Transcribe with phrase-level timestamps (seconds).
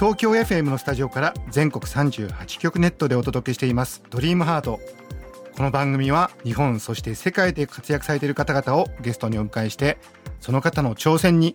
[0.00, 4.02] 東京 FM のスタジオから全国38局ネットでお届けしています。
[4.08, 4.80] ドリームハート。
[5.54, 9.98] この番組は日本そして世界で活躍されている方々をゲストにお迎えして
[10.40, 11.54] その方の挑戦に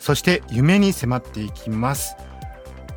[0.00, 2.16] そして夢に迫っていきます。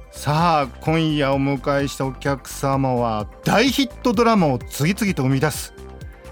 [0.10, 5.76] さあ今夜お迎えしたお客様は大ヒットドラマを次々と生み出す。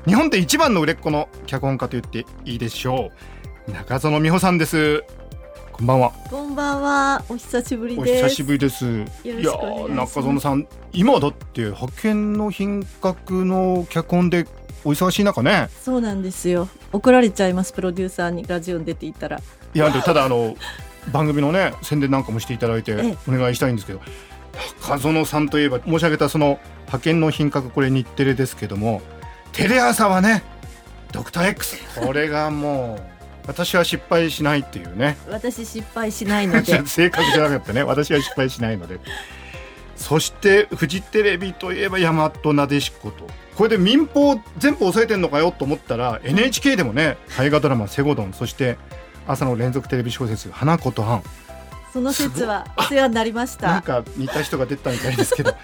[0.08, 3.12] 日本で一番の売れっ子の脚本家と言っていいでしょ
[3.68, 3.72] う。
[3.72, 5.04] 中園美穂さんです。
[5.78, 8.24] こんばんはこんばんは、お久しぶりおです。
[8.30, 8.86] 久しぶりです。
[8.86, 8.88] い
[9.28, 14.48] やー中園さん、今だって派遣の品格の脚本で
[14.86, 15.68] お忙しい中ね。
[15.82, 16.70] そうなんですよ。
[16.94, 19.38] 怒られちゃいます、プロデューサーにラジオに出ていたら。
[19.38, 20.56] いやでただあの
[21.12, 24.00] 番組のね宣伝なんかもしていただいてええお願いしたいんですけど、
[24.82, 29.02] 中園さんといえば申し上げたその派遣の品格これ日テレですけども、
[29.52, 30.42] テレ朝はね
[31.12, 33.15] ドクター X これがもう
[33.48, 35.18] 私は失敗しないっていうね。
[35.30, 36.82] 私失敗しないので。
[36.88, 39.00] 正確じゃなかったね私は失敗しないので
[39.96, 48.78] そしてフジテレビといえば大和なでしことこれで民放全部抑えてんのかよと思ったら NHK でもね大河ドラマ「セゴドン」そして
[49.28, 51.24] 朝の連続テレビ小説「花子とアン
[51.94, 54.02] その説はお世話になりまし」なんた。
[54.04, 55.56] か似た人が出たみたいですけど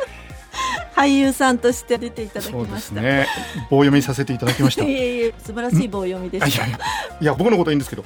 [0.95, 2.87] 俳優さんとして出ていただきそうでました。
[2.89, 3.27] すね
[3.69, 6.45] 棒読みさせていただきました いえいえ、素晴らしい棒読みでした。
[6.63, 6.85] あいやいや
[7.21, 8.03] いや僕のことはいいんですけど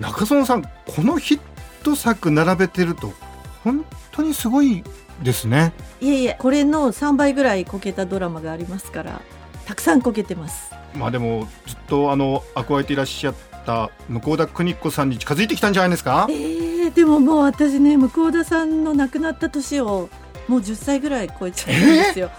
[0.00, 0.68] 中園さんこ
[0.98, 1.40] のヒッ
[1.82, 3.12] ト作並べてると
[3.62, 4.82] 本当にすごい
[5.22, 5.72] ですね。
[6.00, 9.20] いえいえ、これの3倍ぐらいこけたドラマがありますから、
[9.64, 10.72] たくさんこけてます。
[10.96, 13.34] まあでもずっとあの憧れていらっしゃっ
[13.64, 16.26] た向田邦子さんに近づいてきたんじゃないですか？
[16.30, 20.08] えー、でももう私ね、向田さんの亡くなった年を
[20.48, 22.30] もう10歳ぐらい超えちゃうんですよ。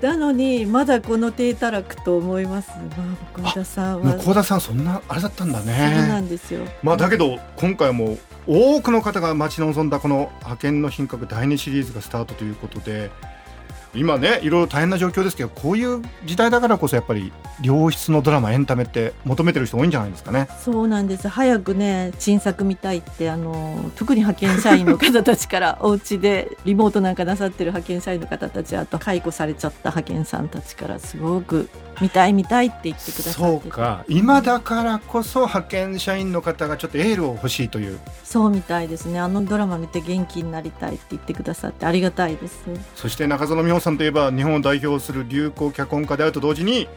[0.00, 2.70] なのにまだこの低たらくと思います。
[2.96, 3.04] ま
[3.44, 4.14] あ、向田さんは。
[4.16, 6.60] 向田さんそんなあれだったんだそうなねんですよ。
[6.82, 8.16] まあだけど今回も
[8.46, 13.10] 多くの方が待ち望んだこの派遣の品格第2シリーズがスタートということで
[13.98, 17.32] 今ねいろいろ大変な状況ですけどこういう時代だからこそやっぱり
[17.62, 21.28] 良質のドラマエンタメって求めてる人多いんじゃないですかねそうなんです。
[21.28, 31.68] 早くね、新作見たいって、あの、特に派遣社員の方たちから、お家でリモートなんかなさってる派遣社員の方たち、あと解雇されちゃった派遣さんたちから、すごく
[32.00, 33.62] 見たい見たいって言ってくださってて。
[33.62, 39.18] そうか今だからこそ派遣社員の方がちょっとエールを欲しいというそうみたいですね。
[39.18, 42.58] あのドラマ見て元気になりたいって言ってくださって、ありがたいです。
[42.94, 46.88] そして中園美穂さんといえば日本を代表する流行脚本家であると同時に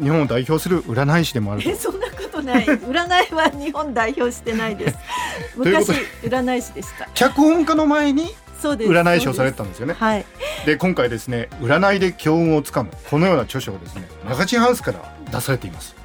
[0.00, 2.64] 日本を代表する占い師でもあるとえ、そんなことない。
[2.66, 4.98] 占いは日本代表してないです。
[5.56, 5.90] 昔、
[6.22, 7.08] 占い師でした。
[7.14, 8.34] 脚本家の前に。
[8.62, 9.64] 占い師をされてた。
[9.64, 10.24] たんですよねはい。
[10.64, 15.00] で今回ですね占いで強運をつかむこのような著書をですねマガジンハウスから
[15.32, 15.96] 出されています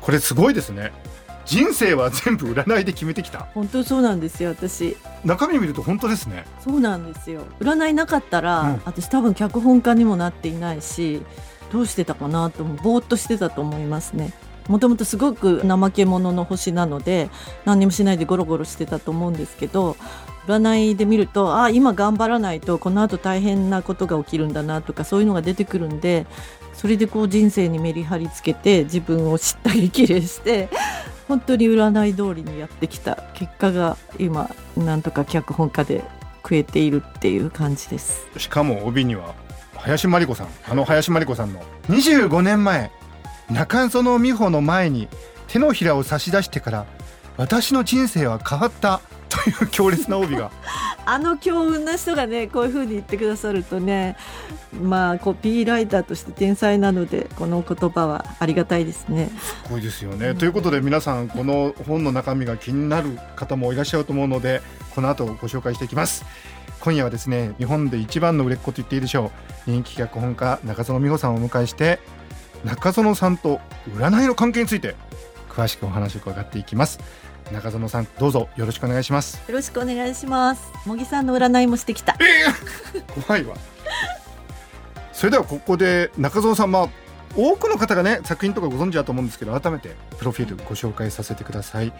[0.00, 0.92] これすごいですね
[1.46, 3.46] 人生は全部占いで決めてきた。
[3.54, 4.96] 本当そうなんですよ、私。
[5.24, 6.44] 中身見ると本当ですね。
[6.62, 7.42] そうなんですよ。
[7.60, 8.82] 占いなかったら、うん。
[8.84, 11.22] 私多分脚本家にもなっていないし
[11.72, 14.32] どうしてたかなとぼーっとしてたと思いますね。
[14.68, 17.30] もともとすごく怠け者の星なので
[17.64, 19.96] 何にもしないでゴロゴロしてたと思うんですけど
[20.48, 26.26] 占いで見るとあ今頑張らないとこの後大変なことが起きるんだなとかそういうのが出てくるんで
[26.72, 30.68] それでこう人生にメリハリつけて自分を知った激励して
[31.28, 36.04] 本当に占い通りにやってきた結果が今なんとか脚本家で
[36.42, 38.26] 食えているっていう感じです。
[38.38, 39.34] しかも帯には
[39.74, 42.90] 林真理子さんあの林真理子さんの25年前
[43.50, 45.08] 中園美穂の前に
[45.48, 46.86] 手のひらを差し出してから
[47.36, 50.50] 私の人生は変わったという強烈な帯が
[51.06, 54.16] あの強運な人がねこういうふうに言ってくださるとね
[54.82, 59.30] まあコピーライターとして天才なのでこの言葉はありがたいですね。
[59.40, 60.34] すごいですよね。
[60.34, 64.60] ということで皆さんこの本の中身が気になる方もいらっしゃると思うので
[64.94, 66.24] この後ご紹介していきます。
[66.80, 69.32] 今夜はですね日本で一番の売れっ子と言っていいでしょ
[69.66, 71.98] う人気脚本家中園美穂さんをお迎えして
[72.64, 73.60] 中園さんと
[73.94, 74.94] 占いの関係について
[75.48, 76.98] 詳しくお話を伺っていきます。
[77.52, 79.42] 中園さんどうぞよろしくお願いします。
[79.46, 80.72] よろしくお願いします。
[80.84, 82.16] 茂木さんの占いもしてきた。
[83.26, 83.56] 怖いわ。
[85.12, 86.88] それではここで中園さんまあ
[87.34, 91.92] 多くの方がね作品とかご存知だと思うんですけど改めてプロフィールご紹介させてください、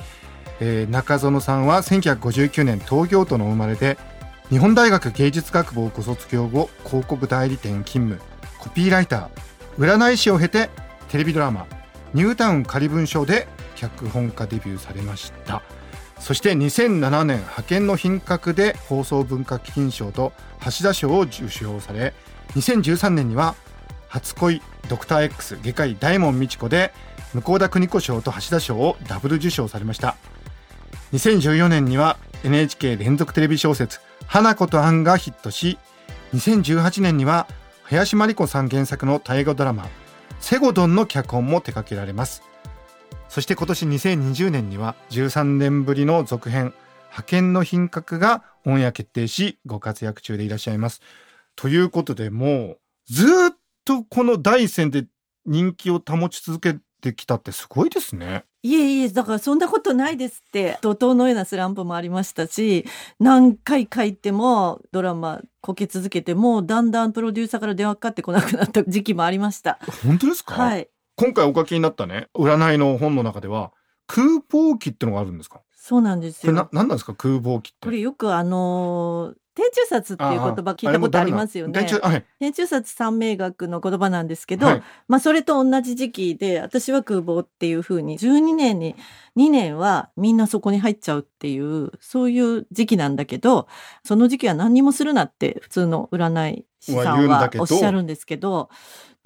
[0.61, 3.97] えー中園さんは1959年東京都のお生まれで
[4.51, 8.21] 日本大学芸術学部をご卒業後広告代理店勤務
[8.59, 10.71] コピーライター占い師を経て
[11.09, 11.67] テレビドラマ
[12.15, 15.63] 「ニュータウン仮文書」で脚本家デビューされました。
[16.19, 20.33] そして2007年派遣の品格で放送文化基金賞と
[20.65, 22.15] 橋田賞を受賞され
[22.55, 23.55] 2013年には
[24.09, 26.93] 初恋ドクター X 外科医大門未知子で
[27.35, 30.17] 向田邦子賞と橋田賞をダブル受賞されました。
[31.13, 35.79] 2014年には NHK 連続テレビ小説花子とアンがヒットし
[36.35, 37.47] 2018年には
[37.85, 39.87] 林真理子さん原作の大河ドラマ
[40.41, 42.43] セゴドンの脚本も手掛けられます。
[43.29, 46.73] そして今年2020年には13年ぶりの続編
[47.11, 51.01] 派遣の品格がオンエア決定しご活躍中でいらっしゃいます
[51.55, 53.29] ということでもうずっ
[53.85, 55.07] とこの第一線で
[55.45, 60.77] 人気を保ち続けてきたってすごいですねいえいえ、だからそんなことないですって。
[60.83, 62.85] 怒涛のようなスランプもありましたし、
[63.21, 69.79] 何回書いてもドラマこけ続けても、だんだんプロデューサーから電話かかってこなくなった時期もありました。
[70.03, 70.55] 本当ですか？
[70.57, 70.89] はい。
[71.17, 73.73] 今回お書きになったね、占いの本の中では、
[74.07, 75.63] 空房期ってのがあるんですか？
[75.75, 76.53] そうなんですよ。
[76.53, 77.15] な、なんなんですか？
[77.15, 77.79] 空房期って。
[77.87, 81.73] これよくあのー天中殺っていう言葉聞いたことありますよね。
[81.73, 88.95] 天中,、はい、天中殺三名学の言葉なんですけど、はい、まあそれと同じ時期で私は空母っていうふうに12年に
[89.37, 93.67] 2年はみんなそこに入っちゃうっていうそういう時期なんだけど
[94.05, 98.69] その時期は何にもするなって普通の占い師さんはおっしゃるんですけど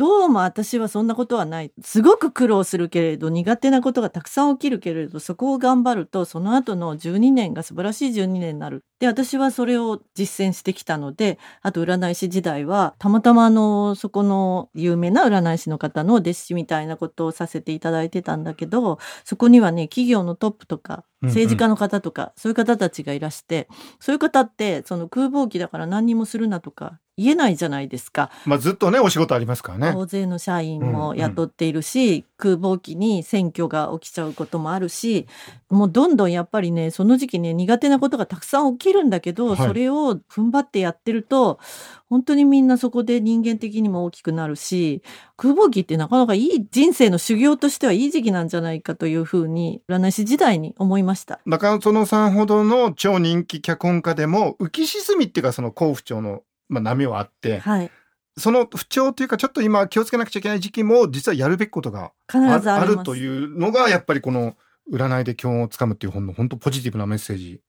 [0.01, 1.73] どうも私はそんなことはない。
[1.83, 8.83] すごく苦労するけれど、苦手なことがたくさん起きるけれど、そこを頑張ると、その後の12年が素晴らしい12年になる。
[8.99, 23.69] で、私はそれを実践してきたので、あと占い師時代は、たまたまあの、そこの有名な占い師の方の弟子みたいなことをさせていただいてたんだけど、そこにはね、企業のトップとか、政治家の方とか、うんうん、そういう方たちがいらして、
[23.99, 28.31] そういう方って、その空房期だから何にもするなとか、言えないじゃないですか。
[28.47, 29.93] まあずっとねお仕事ありますからね。
[29.95, 35.27] 大勢の社員も雇っているし、うんうん、空房期に選挙が起きちゃうこともあるし、
[35.69, 41.61] もうどんどんやっぱりねその時期ね苦手なことがたくさん起きるんだけど、はい、それを踏ん張ってやってると
[42.09, 45.03] 本当にみんなそこで人間的にも大きくなるし、
[45.37, 51.39] 空房期ってなかなかいい人生の修行としてはいい時期なんじゃないかというふうに占い師時代に思いました。
[51.47, 57.91] 中園さんほどの超人気脚本家でも浮き沈みっていうかその甲府町のまあ、波はあって、はい、
[58.39, 64.57] その不調というかちょっと今気をつけなくちゃいけない時期も実はやるべきことがあるというのがやっぱりこの
[64.91, 67.61] 「占いで教をつかむ」っていう本の本当ポジティブなメッセージ。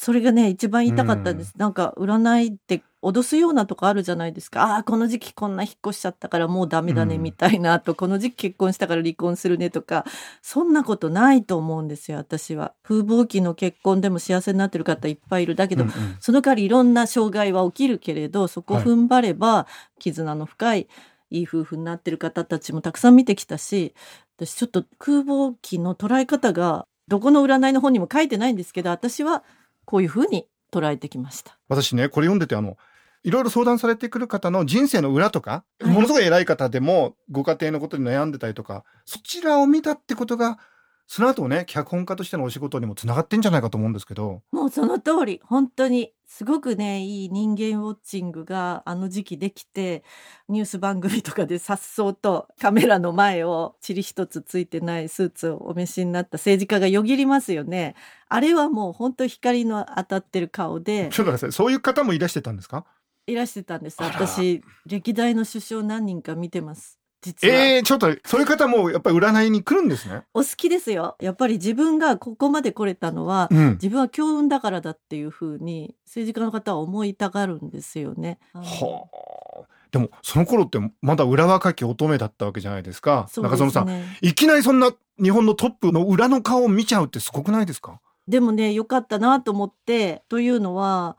[0.00, 1.52] それがね、一番言いたかったんです。
[1.54, 4.74] うん、なんか、占いって脅すようなとこあるじゃないですか。
[4.74, 10.04] ああ、この時期こんな引っ越しちゃったからもうダメだね、みたいな、うん、と、この時期結婚したから離婚するねとか、
[10.42, 12.74] そんなことないと思うんですよ、私は。
[12.82, 15.54] 風貌期の結婚でも幸せになってる方いっぱいいる。
[15.54, 19.66] だけど、うんうん、その代わりいろんな障害は起きるけれど、そこを踏ん張れば、
[19.98, 20.88] 絆の深い、
[21.30, 23.94] いい夫婦になってる方たちもたくさん見てきたし、
[24.36, 29.42] 私ちょっと空母期の捉え方が、どこの占いの本にも書いてないんですけど、私は
[29.86, 32.76] こういうふうに捉えてきました私ねこれ読んでてあの
[33.22, 40.58] いろいろ相談されてくる方の人生の裏とか、はい、ものすごい偉い方でもご家庭のことに悩んでたりとかそちらを見たってことが
[41.06, 44.42] その後ね脚本家としてのお仕事にもつながってんじゃないかと思うんですけど。
[44.52, 45.40] もうその通り。
[45.44, 50.04] 本当にすごくねいい人間ウォッチングがあの時期できて
[50.48, 57.96] ニュース番組とかでさっそうとカメラの前を塵一つついてないスーツをお召しになった政治家がよぎりますよね。
[58.28, 61.08] あれはもう本当光の当たってる顔で。
[61.10, 62.84] ちょっと待ってそういう方もいらしてたんですか？
[63.26, 67.54] いらしてたんです私歴代の首相何人か見てます実は。
[67.54, 70.22] えー、ちょっと、そういう方もやっぱり占いに来るんですね。
[70.32, 71.16] お好きですよ。
[71.20, 78.38] やっぱり自分がここまで来れたのは、うん、自分は強運だからだっていうふうに、政治家の方は思いたがるんですよね。
[78.54, 79.68] はあ。
[79.90, 83.26] でも、その頃ってまだ裏若き乙女だったわけじゃないですか。
[83.28, 84.02] すね、中園さん。
[84.22, 84.90] いきなりそんな
[85.22, 88.00] 日本のトップの裏の顔を見ちゃうってすごくないですか？
[88.28, 91.18] でもね、よかったなと思って、というのは、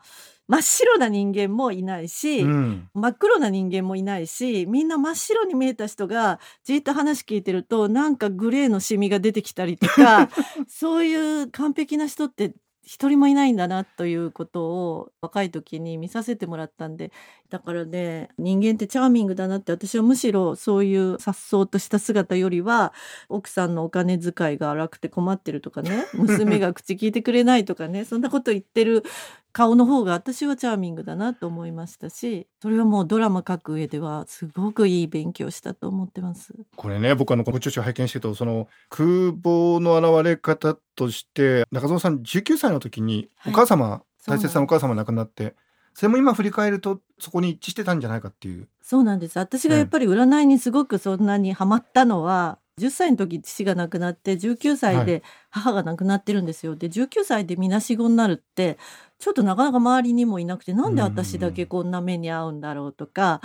[0.52, 10.28] 真っ白な人間もいないし、うん、真っ黒な人間もいないしみんな真っ白に見えた人がじっと話聞いてるとなんかグレーのシミが出てきたりとか
[10.68, 12.52] そういう完璧な人って
[12.84, 17.12] 一人もいないんだなということを若い時に見させてもらったんで
[17.48, 22.92] だからね人間ってチャーミングだなって私はむしろそういう颯爽とした姿よりは
[23.28, 29.04] 奥さんのお金遣いが荒くて困ってるとかね娘が口聞いてくれないとかねそんなこと言ってる
[29.52, 36.54] 顔の方が私はチャーミングだなと思いましたしそれはもうドラマ書く上ではすごくいい勉強したと思ってます。
[36.76, 45.54] これね僕あのご著書拝見してるとその空母の現れ方として中園さん19歳の時にお母様、はい、大切なお母様亡くなって
[45.94, 48.68] それも今振り返るとそこに一致してたんじゃないかっていう。
[48.80, 49.38] そうなんです。
[49.38, 56.74] 私がやっぱり占いにすごくそんなにハマったのは、10歳の時父が亡くなって19歳で母が亡くなってるんですよ。
[56.74, 58.78] で19歳でみなしごになるって
[59.18, 63.40] ちょっとなかなか周りにもいなくてなんで私だけこんな目に遭うんだろうとか。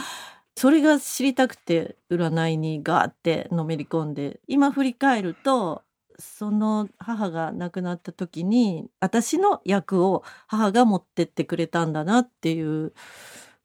[0.59, 5.83] それが知りたくて占いにガーってのめり込んで今振り返ると
[6.17, 12.93] その母が亡くなった時に私の役を母が持ってってくれたんだなっていう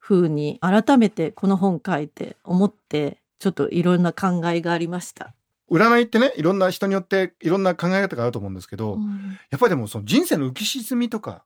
[0.00, 5.35] 風に改めてこの本書いて思ってちょっといろんな考えがありました。
[5.73, 11.45] 占いってねいろんな人によっていろんな考え方があると思うんですけど、うん、やっぱりでもその人生の浮き沈みとか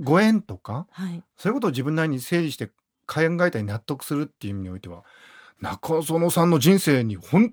[0.00, 2.68] ご縁とか、はい、そういうことを自分なりに整理して
[3.06, 5.04] 考えたり納得するっていう意味においては
[5.60, 7.52] 中園さんの人生に本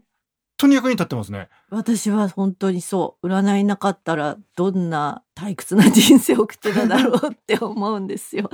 [0.57, 1.47] 当に役に立ってますね。
[1.69, 3.27] 私は本当にそう。
[3.27, 8.49] 占いなかったらどんな退屈な人生を送ってただろうって思うんですよ。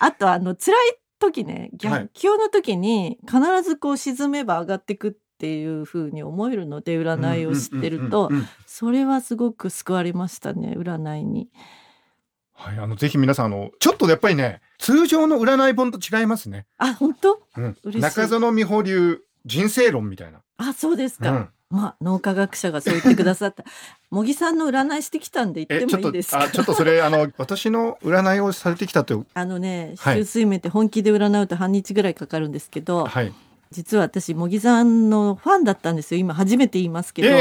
[0.00, 8.30] あとあの辛い時ね逆境の時に必ずこう沈めば上がってくっていう風に思えるので占いを知ってると
[8.66, 11.48] それはすごく救われましたね占いに。
[12.54, 16.66] はい、あのぜひ皆さんあのちょっとやっぱりね通常の占い本と違いますね。
[16.78, 17.42] あ本当？
[17.56, 20.40] うん、中園美穂流人生論みたいな。
[20.56, 21.30] あそうですか。
[21.30, 23.64] うんまあ、脳科学者がそう言ってくださった。
[24.12, 26.44] 茂木さんの占いしてきたんで言ってもいいですか？
[26.44, 29.26] あ、ちょっとそれ、あの、私の占いをされてきたという。
[29.34, 33.06] あのね、週水面って本気で占うと半日ぐらいかかるんですけど。
[33.06, 33.34] はい。
[33.70, 36.20] 実は私、茂木さんのファンだったんですよ。
[36.20, 37.36] 今初めて言いますけど。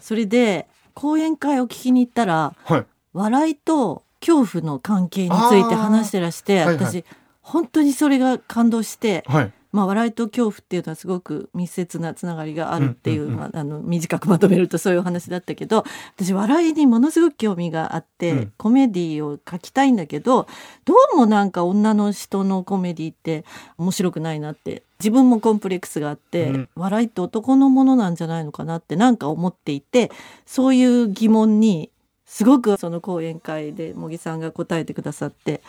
[0.00, 2.54] それで、講演会を聞きに行ったら。
[2.64, 7.04] はい、笑いと恐怖の関係について話してらして、私、はいはい、
[7.40, 9.24] 本当にそれが感動して。
[9.26, 15.84] はいまあ、笑いと恐怖っていうのはすごく密接なつながりがあるっていう,、まあ、あの短くまとめるとそういうお話だったけど
[16.16, 20.48] 私笑いにものすごく興味があって、うん、コメディを書きたいんだけど
[20.84, 23.44] どうもなんか女の人のコメディって
[23.78, 30.10] 面白くないなって自分もコンプレックスがあって、うん、笑いって男のものなんじゃないのかなってなんか思っていて
[30.46, 31.90] そういう疑問に
[32.26, 35.62] すごくその講演会で茂木さんが答えてくださって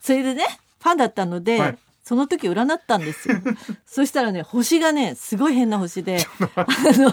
[0.00, 0.44] それでね
[0.80, 3.34] ファンだったので、はいその時占ったんですよ。
[3.84, 6.18] そしたらね星がねすごい変な星で
[6.54, 6.64] あ
[6.98, 7.12] の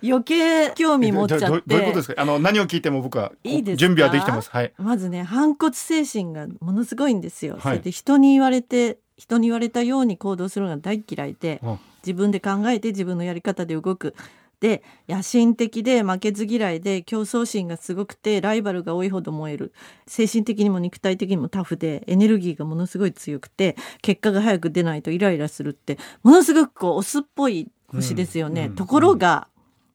[0.00, 1.46] 余計興味持っちゃって。
[1.66, 2.22] どういうことですか？
[2.22, 4.50] あの何を聞いても僕はいいです準備はできてます。
[4.50, 4.72] はい。
[4.78, 11.60] まずね反骨精神がものすごいんですよ、はい、それで人に言われて人に言われたように行動するのが大嫌いで、
[12.06, 14.14] 自分で考えて自分のやり方で動く
[14.60, 19.72] で野心的で負けず嫌いで競争心がすごくてライバルが多いほど燃える
[20.06, 28.62] 精神的にも肉体的にもタフでエネルギーがものすごい強くて結果が早く出ないとイライラするってものすごくこうオスっぽい星ですよね。
[28.62, 29.48] うんうん、ところが、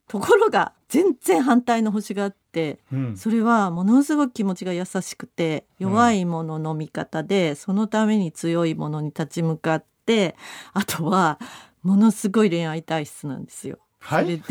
[0.07, 10.35] ところが全然反対の星があって、うん、それはものすごく気持ちが優しくて弱いものの味方で、そのために強いものに立ち向かって
[10.73, 11.39] あとは
[11.81, 13.79] ものすごい恋愛体質なんですよ。
[14.03, 14.41] はい、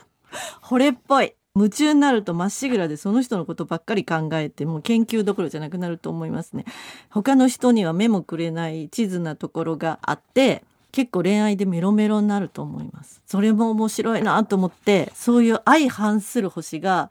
[0.62, 1.34] 惚れっぽい。
[1.54, 6.64] 夢中になるとまっしぐらでその人のことばっかり考えてもう研究どころじゃなくなると思いますね。
[7.10, 13.20] 他の人には目もくれない地図なところがあって結構恋愛でメロメロになると思います。
[13.26, 17.10] それも面白いなと思ってそういう相反する星が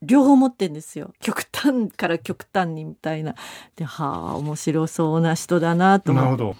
[0.00, 1.12] 両方持ってんですよ。
[1.18, 3.34] 極端から極端にみたいな。
[3.74, 6.56] ではあ面白そうな人だなと思って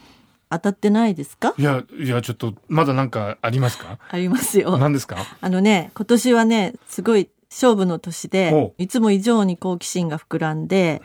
[0.52, 1.54] 当たってないですか？
[1.58, 3.98] いやいやちょっとまだなんかありますか？
[4.08, 4.78] ありますよ。
[4.78, 5.16] 何ですか？
[5.40, 11.02] あのね今年はねすごい勝負の年でいつも以上に好奇心が膨らんで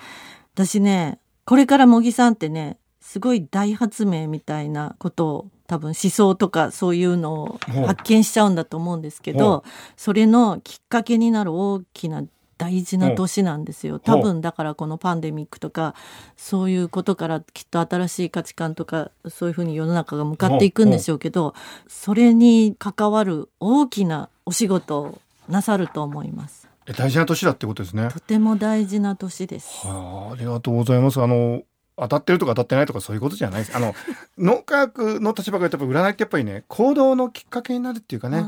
[0.54, 9.66] 私ねこれから茂木さんってねすごい大発明みたいなことを多分思想とかそういうのを発見しちゃうんだと思うんですけど
[9.98, 12.24] それのきっかけになる大きな
[12.58, 14.00] 大事な年なんですよ。
[14.00, 15.94] 多分だからこのパンデミックとか
[16.36, 21.54] そういうことからきっと新しい価値観とかそういうふうに世の中が向かっていくんでしょうけど
[21.88, 26.68] それに関わる大きなお仕事をなさると思います。
[26.98, 28.10] 大事な年だってことですね。
[28.12, 29.86] とても大事な年です。
[29.86, 31.22] はあ、ありがとうございます。
[31.22, 31.62] あの
[32.00, 33.76] 当たってるとか当たってないとかそういうことじゃないです。
[33.76, 33.94] あの
[34.38, 38.46] 脳科学の立場が言っぱ占いってやっぱりね行動のきっかけになるっていうかね。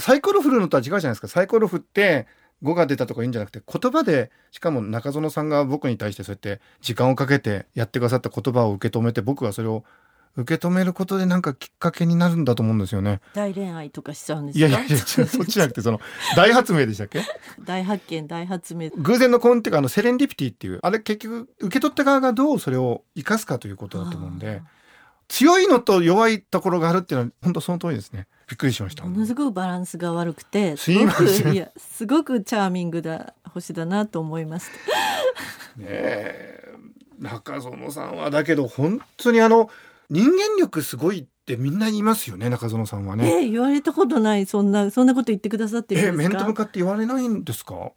[0.00, 1.28] サイコロ振るのとは違うじゃないですか。
[1.28, 2.26] サイコロ振って
[2.62, 9.84] 語が出たとかいいんじゃなくて言葉でしかも中園さんが僕に対してそうやって時間をかけてやってくださった言葉を受け止めて僕がそれを
[10.36, 13.20] 受け止めることでなんかきっかけになるんだと思うんですよね。
[13.34, 14.66] 大恋愛とかしちゃうんですか？
[14.66, 16.00] いやいやそっちじゃなくてその
[16.36, 17.22] 大発明でしたっけ？
[17.64, 18.90] 大発見大発明。
[18.90, 24.62] 偶然の根っていうかあのセレンディピティっていうあれ結局受け取った側がどうそれを生かすかということだと思うんで。
[25.30, 28.26] 強いのと弱いところがあるっていうのは本当その通りですね。
[28.48, 29.04] びっくりしました。
[29.04, 34.70] ものすごくバランスが悪くて、すごくいやすごくチャーミングだ星だなと思います。
[35.80, 36.64] え
[37.18, 39.68] 中園さんはだけど本当にあの
[40.10, 43.28] 人間力すごいってみんな言いますよね中園さんはね。
[43.30, 46.36] えー言われたことないそんなそんなこと言ってくださってるんえですか？
[46.36, 47.90] 面と向かって言われないんですか？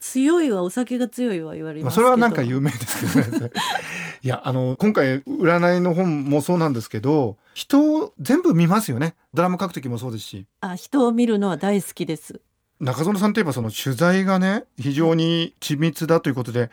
[0.00, 3.50] 強いはお酒が強いは言われますけど、それはなんか有名ですけどね。
[4.24, 9.16] いやあの今回占いの本もそうなんですけど人を全部見ますよね。
[9.34, 10.46] ドラマ書く時もそうですし。
[10.62, 12.40] あ人を見るのは大好きです
[12.80, 16.70] 中園さんといえばその取材がね非常に緻密だということで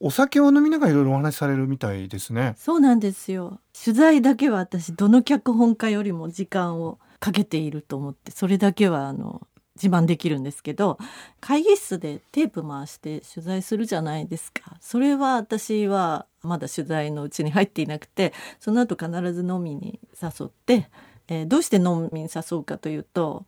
[0.00, 2.54] お酒を飲みながらいろいろお話しされるみたいですね。
[2.56, 10.98] そうなんですよ取材だけは私どの脚本家よりも時間をかけていると思ってそれだけはあの自慢できるんですけど
[11.40, 20.88] 会議室でテープ回して取材するじゃないですかそれは私はまだ取材のうちに入っていなくてその後必ず飲みに誘って、
[21.28, 23.46] えーどうして飲みに誘うかというと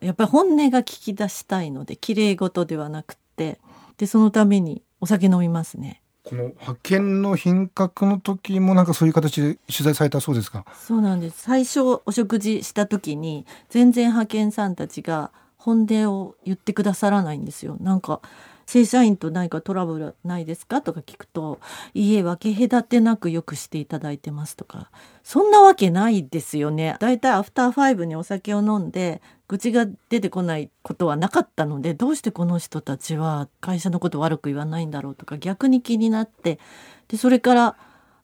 [0.00, 3.58] やっぱり本音が聞き出したいので綺麗事ではなくって
[3.96, 6.02] でそのためにお酒飲みますね。
[6.22, 10.64] この派遣の品格の時もなんかそういう形で取材されたそうですか？
[10.86, 15.30] そうなんです最初お食事した時に全然派遣さんたちが
[15.66, 17.76] 本音を言ってくださらないんですよ。
[17.80, 18.20] なんか
[18.66, 21.58] 正社員と何かトラブルないですかとか聞くと
[21.92, 24.90] 「いいえ分け隔てなくよくしていただいてます」とか。
[25.24, 26.96] そんなわけないですよね。
[27.00, 36.60] だいたいアフターファイブにお酒を飲んで愚痴が出てこないことはなかったのでどうしてこの人たちは会社のこと悪く言わないんだろうとか逆に気になって
[37.08, 37.76] でそれから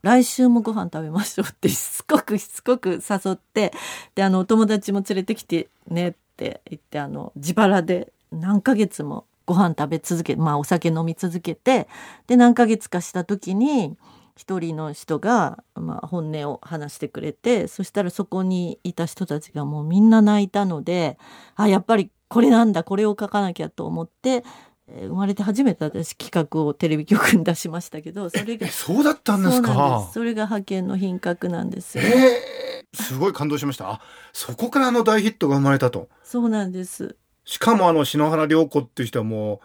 [0.02, 3.72] 来週もご飯食べましょうってしつこくしつこく誘って
[4.14, 11.88] であのお友達も連れてきてねって言ってあの自腹で何ヶ月もご飯食べ続けまあお酒飲み続けて
[12.26, 13.96] で何ヶ月かした時に
[14.36, 21.18] 一人の人が、まあ、本音を話してくれてそしたらそこにいた人たちがもうみんな泣いたので
[21.54, 24.42] あやっぱりこれなんだこれを書かなきゃと思って
[24.88, 30.08] えー生まれて初めて私企画をテレビ局に出しましたけどそれがえそうだったんですか？
[30.14, 32.04] それが派遣の品格なんですよ。
[32.04, 33.90] えーすごい感動しました。
[33.90, 34.00] あ
[34.32, 36.08] そこからあの大ヒットが生まれたと。
[36.22, 37.16] そうなんです。
[37.44, 39.60] しかもあの篠原涼子っていう人はもう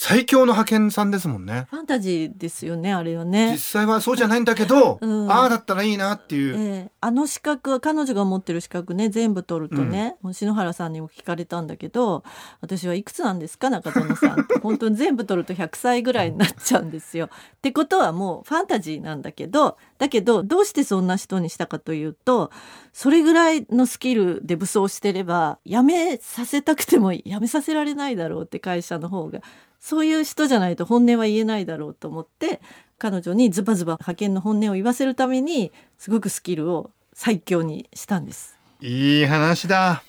[0.00, 1.66] 最強の派遣さんですもんね。
[1.70, 3.58] ファンタジーですよねあれはね実。
[3.58, 6.54] 際はそうじゃないんだけど、うんああだったらいいなっていう。
[6.56, 12.22] ええあの資格は彼女が持ってる資格ね全部取るとね、もう篠原さんにも聞かれたんだけど
[12.60, 17.26] 私はいくつなんですか中園さんって本当に全部取ると100歳ぐらいになっちゃうんですよ。
[17.26, 17.28] っ
[17.60, 22.52] てことはもうファンタジーなんだけどだけどどうしてそんな人にしたかというと
[22.92, 29.40] それぐらいのスキルで武装してれば辞めさせたくても辞めさせられないだろうって会社の方が
[29.80, 32.60] そういう人じゃないと本音は言えないだろうと思って
[32.98, 38.56] 彼女にズバズバ派遣の本音を言わせるためにすごくスキルを最強にしたんです。
[38.80, 40.02] いい話だ。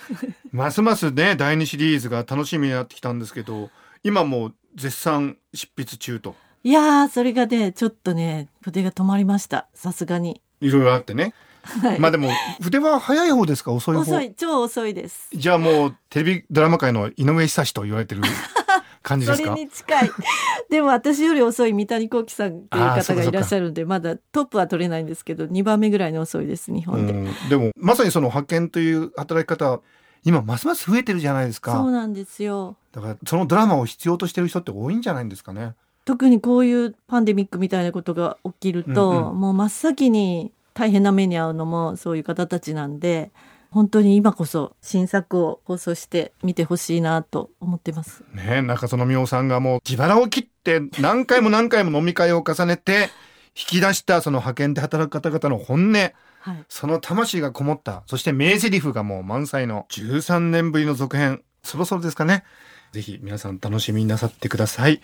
[0.52, 3.70] ますますね第2シリーズが楽しみになってきたんですけど、
[4.02, 6.34] 今もう絶賛執筆中と。
[6.62, 10.40] いやーそれがねちょっとね筆が止まりましたさすがに。
[10.60, 11.34] いろいろあってね。
[11.62, 12.30] はいまあでも
[12.62, 13.72] 筆は早い方ですか？
[13.72, 14.00] 遅い方。
[14.02, 15.28] 遅い超遅いです。
[15.34, 18.22] じゃあもうテレビドラマ界の井上久志と言われてる
[19.04, 19.54] 感じそれですか？
[19.54, 20.10] に近い。
[20.70, 29.80] でも私より遅い三谷幸喜さんっていう方がいらっしゃるんでまだトップは取れないんですけど2番目ぐらいに遅いです日本で、うん、でもまさにその派遣という働き方
[30.24, 32.76] 今ますます増えてるじゃないですそうかなんですよ。
[32.92, 35.74] だからそのドラマを必要としてる人って多いんじゃないんですかね。
[36.06, 39.40] 特にこういうパンデミックみたいなことが起きると、うんうん。
[39.40, 43.30] もう真っ先に大変な目に遭うのもそういう方たちなんで
[43.74, 48.22] 本当に今こそ新作を放送して見てほしいなと思ってます。
[48.32, 53.10] ね中園美穂さんがもう自腹を切って何回も何回も飲み会を重ねて
[53.56, 55.92] 引き出したその派遣で働く方々の本音。
[55.92, 58.04] はい、その魂がこもった。
[58.06, 61.42] そして名台詞がもう満載の13年ぶりの続編。
[61.64, 62.44] そろそろですかね。
[62.92, 65.00] ぜひ皆さん楽しみになさってください。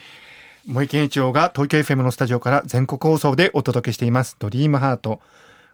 [0.65, 5.21] 森健一郎が東京 FM のスタジオから全国放送でお届けしています「ドリームハート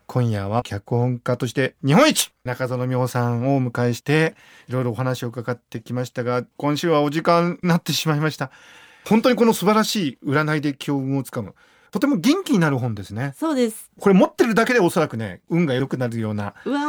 [0.07, 4.35] 今夜は脚本家として日本一中園美穂さんをお迎えして
[4.69, 8.51] いろいろお話を伺ってきましたが今週はお時間になってしまいました。
[9.09, 11.55] 本当にこの素晴らしい占いで強運をつかむ。
[11.91, 13.35] とても元気になる本ですね。
[13.37, 13.91] そうです。
[14.01, 16.81] これ持ってるだけでおそらくね運が良くなるようなうわ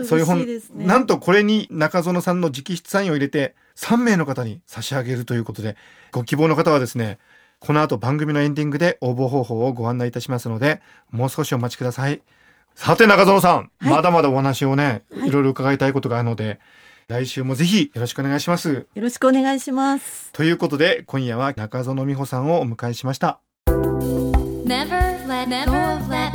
[0.00, 0.46] ーそういう本。
[0.46, 0.60] ね。
[0.86, 5.76] なんとこれに中園さんの直筆サインを入れて3名の方に差し上げるということで
[6.12, 7.18] ご希望の方はですね
[7.58, 10.80] この後番組のエンディングで応募方法をご案内いたしますので
[11.10, 12.22] もう少しお待ちください
[12.80, 13.90] さて中園さん、はい。
[13.90, 15.28] まだまだお話をね、はい。
[15.28, 16.60] いろいろ伺いたいことがあるので
[17.08, 18.86] 来週もぜひよろしくお願いします。
[18.94, 20.32] よろしくお願いします。
[20.32, 23.38] ということで今夜は中園美穂さんをお迎えしました。
[23.66, 24.96] Never
[25.28, 26.32] let go of that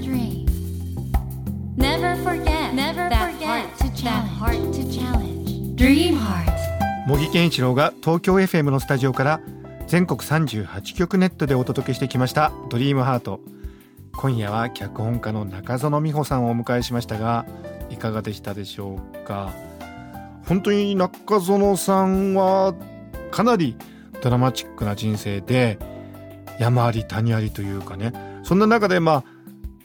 [0.00, 0.46] dream.
[1.76, 2.96] Never forget that
[4.38, 5.76] heart to challenge.
[5.76, 6.50] Dream heart.
[7.06, 9.40] 茂木健一郎が東京 FM のスタジオから
[9.86, 13.40] 全国38局ネットでお届けしてきました「ドリームハート
[14.16, 17.46] 今夜は脚本家の中園美穂さんをお迎えしましたが
[17.88, 19.52] いかがでしたでしょうか？
[20.46, 22.74] 本当に中園さんは
[23.30, 23.76] かなり
[24.22, 25.78] ドラマチックな人生で
[26.58, 29.24] 山あり谷ありというかねそんな中でまあ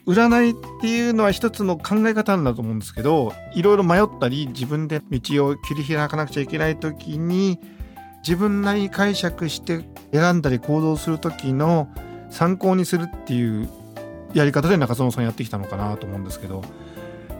[0.06, 7.58] 占いっていうのは一つの考え方なんだと思うんですけどいろいろ迷ったり自分で道を切り開かなくちゃいけない時に
[8.18, 11.88] 自分なりに解釈して選んだり行動する時の
[12.30, 13.68] 参考にするっていう
[14.38, 16.62] やり方で中園さんやってきたのかなと思うんですけど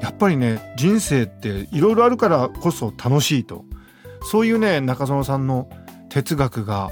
[0.00, 3.64] やっぱりね人生っていろいろあるからこそ楽しいと。
[4.22, 5.68] そういうね中園さんの
[6.08, 6.90] 哲学が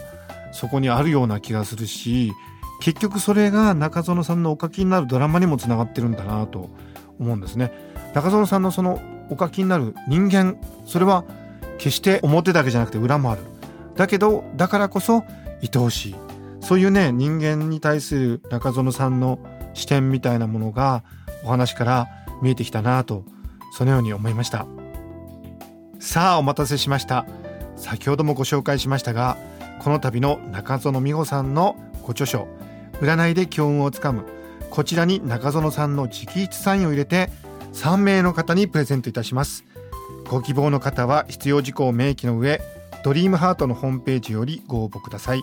[0.53, 2.33] そこにあるような気がするし
[2.81, 6.71] 結局それが中園さんのお書きになるドラマにもつながってるんだなと
[7.19, 7.73] 思うんですね。
[8.15, 11.25] 中園さんのそのお書きになる人間それは
[11.79, 13.43] 決して表だけじゃなくて裏もある。
[13.97, 15.25] だけどだからこそ
[15.63, 16.15] 愛おしい。
[16.61, 19.39] そういうね人間に対する中園さんの
[19.75, 21.05] 視点みたいなものが
[21.45, 22.09] お話から
[22.43, 23.25] 見えてきたなと
[23.77, 24.67] そのように思いました。
[26.01, 27.27] さあお待たせしました。
[27.77, 29.37] 先ほどもご紹介しましたが
[29.81, 32.47] この度の中園美穂さんのご著書
[33.01, 34.25] 「占いで強運をつかむ」
[34.71, 37.31] こちらに中園さんの直筆サインを入れて
[37.73, 39.65] 3名の方にプレゼントいたします。
[40.29, 42.61] ご希望の方は必要事項を明記の上
[43.05, 45.43] ドリームハートのホームページよりご応募ください。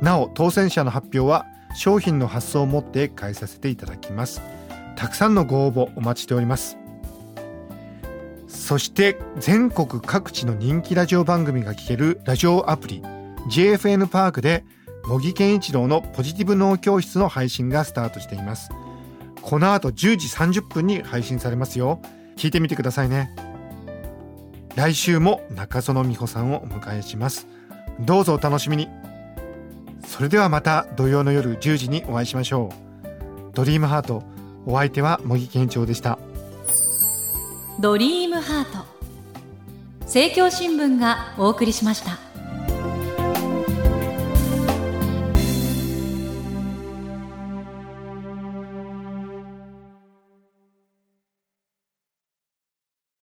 [0.00, 4.42] なお当選者の発表は商品の発送をもって返させていただきます。
[4.96, 6.76] たくさんのご応募お待ちしております。
[8.46, 13.02] そして全国各地の人気ラジオ番組が聴けるラジオアプリ
[13.50, 14.64] JFN パークで
[15.04, 18.70] 茂木健一郎のポジティブ脳教室の配信がスタートしています。
[19.40, 22.00] この後10時30分に配信されますよ。
[22.36, 23.34] 聞いてみてくださいね。
[24.76, 27.46] 来週も中園美穂さんをお迎えします。
[28.00, 28.88] どうぞお楽しみに。
[30.06, 33.54] それではまた土曜の夜10時にお会いしましょう。
[33.54, 34.22] ドリームハート
[34.66, 36.18] お相手は茂木健一郎でした。
[37.80, 38.86] ドリームハート。
[40.02, 42.31] 政教新聞がお送りしました。